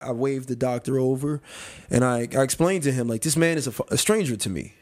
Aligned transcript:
I 0.00 0.12
waved 0.12 0.48
the 0.48 0.54
doctor 0.54 0.96
over 0.96 1.40
and 1.90 2.04
I, 2.04 2.28
I 2.32 2.42
explained 2.42 2.84
to 2.84 2.92
him, 2.92 3.08
like, 3.08 3.22
this 3.22 3.36
man 3.36 3.58
is 3.58 3.66
a, 3.66 3.72
a, 3.88 3.98
stranger 3.98 4.36
to 4.36 4.48
me. 4.48 4.74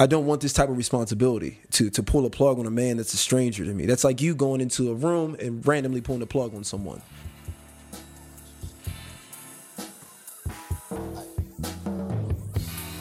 I 0.00 0.06
don't 0.06 0.26
want 0.26 0.40
this 0.40 0.52
type 0.52 0.68
of 0.68 0.76
responsibility 0.76 1.60
to, 1.72 1.90
to 1.90 2.02
pull 2.02 2.26
a 2.26 2.30
plug 2.30 2.58
on 2.58 2.66
a 2.66 2.72
man 2.72 2.96
that's 2.96 3.14
a 3.14 3.16
stranger 3.16 3.64
to 3.64 3.72
me. 3.72 3.86
That's 3.86 4.02
like 4.02 4.20
you 4.20 4.34
going 4.34 4.60
into 4.60 4.90
a 4.90 4.94
room 4.94 5.36
and 5.38 5.64
randomly 5.64 6.00
pulling 6.00 6.22
a 6.22 6.26
plug 6.26 6.56
on 6.56 6.64
someone. 6.64 7.02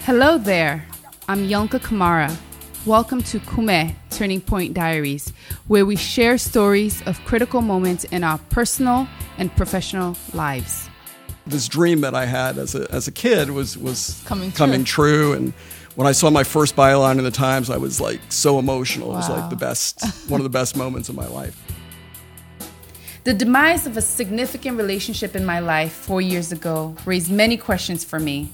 Hello 0.01 0.37
there. 0.37 0.85
I'm 1.27 1.47
Yonka 1.47 1.79
Kamara. 1.79 2.37
Welcome 2.85 3.23
to 3.23 3.39
Kume 3.39 3.95
Turning 4.11 4.41
Point 4.41 4.75
Diaries, 4.75 5.33
where 5.65 5.87
we 5.87 5.95
share 5.95 6.37
stories 6.37 7.01
of 7.07 7.19
critical 7.25 7.61
moments 7.61 8.03
in 8.03 8.23
our 8.23 8.37
personal 8.51 9.07
and 9.39 9.51
professional 9.55 10.15
lives 10.35 10.87
this 11.45 11.67
dream 11.67 12.01
that 12.01 12.15
I 12.15 12.25
had 12.25 12.57
as 12.57 12.75
a, 12.75 12.89
as 12.91 13.07
a 13.07 13.11
kid 13.11 13.51
was, 13.51 13.77
was 13.77 14.21
coming 14.25 14.51
true. 14.51 14.57
coming 14.57 14.83
true. 14.83 15.33
And 15.33 15.53
when 15.95 16.07
I 16.07 16.11
saw 16.11 16.29
my 16.29 16.43
first 16.43 16.75
byline 16.75 17.17
in 17.17 17.23
the 17.23 17.31
Times, 17.31 17.69
I 17.69 17.77
was 17.77 17.99
like 17.99 18.19
so 18.29 18.59
emotional. 18.59 19.09
Wow. 19.09 19.15
It 19.15 19.17
was 19.17 19.29
like 19.29 19.49
the 19.49 19.55
best, 19.55 20.29
one 20.29 20.39
of 20.39 20.43
the 20.43 20.49
best 20.49 20.75
moments 20.75 21.09
of 21.09 21.15
my 21.15 21.27
life. 21.27 21.59
The 23.23 23.33
demise 23.33 23.87
of 23.87 23.95
a 23.95 24.01
significant 24.01 24.77
relationship 24.77 25.35
in 25.35 25.45
my 25.45 25.59
life 25.59 25.93
four 25.93 26.21
years 26.21 26.51
ago 26.51 26.95
raised 27.05 27.31
many 27.31 27.55
questions 27.55 28.03
for 28.03 28.19
me. 28.19 28.49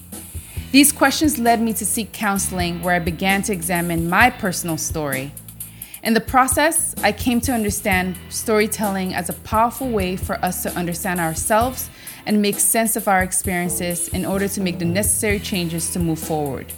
These 0.72 0.92
questions 0.92 1.40
led 1.40 1.60
me 1.60 1.74
to 1.74 1.86
seek 1.86 2.12
counseling, 2.12 2.84
where 2.84 2.94
I 2.94 3.00
began 3.00 3.42
to 3.44 3.54
examine 3.54 4.08
my 4.08 4.30
personal 4.30 4.78
story. 4.78 5.32
In 6.04 6.14
the 6.14 6.22
process, 6.22 6.94
I 7.04 7.12
came 7.12 7.42
to 7.42 7.52
understand 7.52 8.16
storytelling 8.30 9.16
as 9.16 9.30
a 9.30 9.34
powerful 9.34 9.90
way 9.90 10.16
for 10.16 10.36
us 10.46 10.62
to 10.64 10.72
understand 10.74 11.20
ourselves 11.20 11.90
and 12.30 12.44
make 12.44 12.60
sense 12.60 12.96
of 12.96 13.08
our 13.08 13.24
experiences 13.24 14.08
in 14.10 14.24
order 14.24 14.48
to 14.48 14.62
make 14.62 14.78
the 14.78 14.86
necessary 14.86 15.40
changes 15.40 15.90
to 15.90 15.98
move 15.98 16.20
forward. 16.20 16.72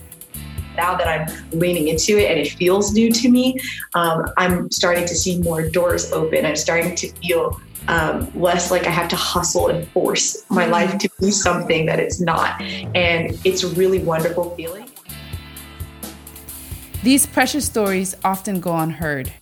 Now 0.78 0.96
that 0.96 1.10
I'm 1.10 1.60
leaning 1.60 1.90
into 1.90 2.18
it 2.18 2.32
and 2.32 2.40
it 2.40 2.52
feels 2.52 2.94
new 2.94 3.12
to 3.12 3.30
me, 3.30 3.60
um, 3.94 4.32
I'm 4.38 4.72
starting 4.72 5.06
to 5.06 5.14
see 5.14 5.42
more 5.42 5.70
doors 5.70 6.10
open. 6.14 6.46
I'm 6.46 6.56
starting 6.56 6.96
to 6.96 7.10
feel 7.16 7.60
um, 7.90 8.32
less 8.34 8.72
like 8.72 8.88
I 8.88 8.92
have 8.92 9.10
to 9.10 9.18
hustle 9.18 9.68
and 9.68 9.86
force 9.90 10.46
my 10.50 10.64
mm-hmm. 10.64 10.72
life 10.72 10.98
to 11.00 11.10
be 11.20 11.32
something 11.32 11.86
that 11.86 12.00
it's 12.00 12.22
not. 12.22 12.62
And 12.62 13.38
it's 13.44 13.64
a 13.64 13.68
really 13.76 14.00
wonderful 14.00 14.56
feeling. 14.56 14.90
These 17.04 17.26
precious 17.26 17.66
stories 17.66 18.16
often 18.24 18.62
go 18.62 18.78
unheard. 18.78 19.34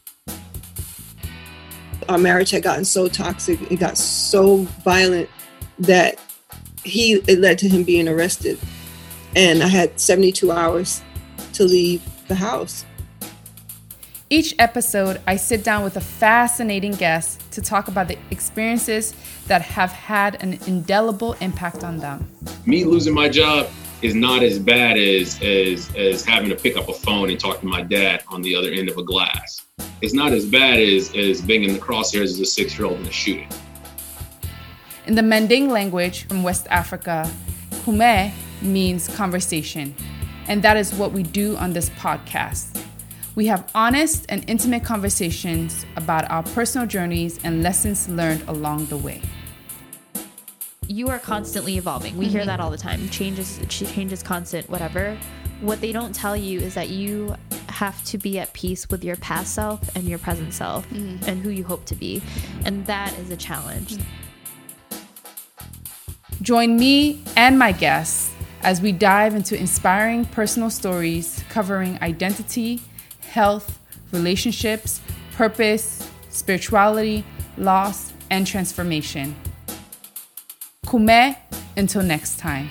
Our 2.08 2.18
marriage 2.18 2.50
had 2.50 2.64
gotten 2.64 2.86
so 2.86 3.08
toxic, 3.08 3.72
it 3.72 3.76
got 3.76 3.96
so 3.96 4.64
violent 4.84 5.30
that 5.80 6.20
he 6.84 7.14
it 7.28 7.40
led 7.40 7.58
to 7.60 7.70
him 7.70 7.84
being 7.84 8.08
arrested. 8.08 8.60
And 9.36 9.62
i 9.62 9.68
had 9.68 10.00
72 10.00 10.52
hours 10.52 11.02
to 11.54 11.64
leave 11.64 12.02
the 12.28 12.36
house. 12.36 12.86
Each 14.30 14.54
episode 14.60 15.22
i 15.28 15.36
sit 15.36 15.64
down 15.64 15.84
with 15.84 15.98
a 15.98 16.02
fascinating 16.02 16.94
guest 16.94 17.52
to 17.52 17.62
talk 17.62 17.88
about 17.88 18.08
the 18.08 18.18
experiences 18.32 19.14
that 19.48 19.62
have 19.62 19.92
had 19.92 20.42
an 20.44 20.60
indelible 20.68 21.34
impact 21.42 21.84
on 21.84 21.98
them. 21.98 22.30
Me 22.66 22.84
losing 22.86 23.14
my 23.14 23.30
job 23.30 23.68
is 24.02 24.16
not 24.16 24.44
as 24.44 24.60
bad 24.60 24.98
as 24.98 25.42
as 25.42 25.94
as 25.96 26.26
having 26.26 26.50
to 26.50 26.56
pick 26.56 26.78
up 26.78 26.90
a 26.90 26.94
phone 26.94 27.30
and 27.30 27.40
talk 27.40 27.60
to 27.60 27.66
my 27.66 27.82
dad 27.82 28.24
on 28.28 28.42
the 28.42 28.56
other 28.56 28.72
end 28.72 28.90
of 28.90 28.98
a 28.98 29.04
glass. 29.04 29.66
It's 30.02 30.14
not 30.14 30.32
as 30.32 30.46
bad 30.46 30.80
as 30.80 31.14
as 31.16 31.42
being 31.42 31.64
in 31.64 31.74
the 31.74 31.80
crosshairs 31.80 32.26
as 32.26 32.40
a 32.40 32.46
six 32.46 32.78
year 32.78 32.88
old 32.88 33.00
in 33.00 33.06
a 33.06 33.12
shooting 33.12 33.50
in 35.10 35.16
the 35.16 35.24
Manding 35.24 35.72
language 35.72 36.28
from 36.28 36.44
West 36.44 36.68
Africa, 36.70 37.28
kume 37.84 38.32
means 38.62 39.08
conversation, 39.16 39.96
and 40.48 40.62
that 40.62 40.78
is 40.78 40.94
what 40.94 41.14
we 41.14 41.24
do 41.24 41.58
on 41.58 41.74
this 41.74 41.90
podcast. 42.02 42.80
We 43.34 43.48
have 43.48 43.72
honest 43.74 44.28
and 44.30 44.48
intimate 44.48 44.84
conversations 44.84 45.84
about 45.96 46.30
our 46.30 46.44
personal 46.44 46.86
journeys 46.86 47.40
and 47.44 47.64
lessons 47.64 48.08
learned 48.08 48.44
along 48.48 48.86
the 48.86 48.98
way. 48.98 49.24
You 50.86 51.08
are 51.08 51.18
constantly 51.18 51.78
evolving. 51.78 52.16
We 52.16 52.26
mm-hmm. 52.26 52.36
hear 52.36 52.46
that 52.46 52.60
all 52.60 52.70
the 52.70 52.78
time. 52.78 53.10
Changes, 53.10 53.60
changes, 53.68 54.22
constant, 54.22 54.70
whatever. 54.70 55.18
What 55.62 55.82
they 55.82 55.92
don't 55.92 56.14
tell 56.14 56.38
you 56.38 56.60
is 56.60 56.76
that 56.76 56.90
you 56.90 57.34
have 57.68 58.04
to 58.06 58.20
be 58.20 58.38
at 58.38 58.54
peace 58.54 58.88
with 58.92 59.04
your 59.04 59.16
past 59.16 59.56
self 59.56 59.96
and 59.96 60.04
your 60.04 60.20
present 60.20 60.54
self 60.54 60.88
mm-hmm. 60.92 61.28
and 61.28 61.42
who 61.42 61.50
you 61.50 61.64
hope 61.64 61.86
to 61.86 61.96
be. 61.96 62.22
And 62.64 62.86
that 62.86 63.18
is 63.18 63.32
a 63.32 63.38
challenge. 63.38 63.96
Mm-hmm. 63.96 64.29
Join 66.42 66.78
me 66.78 67.22
and 67.36 67.60
my 67.60 67.74
guests 67.74 68.34
as 68.64 68.82
we 68.82 68.94
dive 68.94 69.36
into 69.36 69.58
inspiring 69.58 70.24
personal 70.26 70.70
stories 70.70 71.44
covering 71.50 72.00
identity, 72.02 72.82
health, 73.30 73.80
relationships, 74.12 75.02
purpose, 75.34 76.10
spirituality, 76.30 77.26
loss, 77.58 78.14
and 78.30 78.48
transformation. 78.48 79.36
Kume, 80.86 81.36
until 81.76 82.04
next 82.04 82.40
time. 82.40 82.70